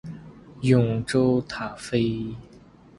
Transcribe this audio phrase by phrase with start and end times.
[0.61, 2.35] 永雏塔菲